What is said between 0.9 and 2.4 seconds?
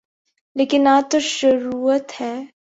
تو شروعات ہے۔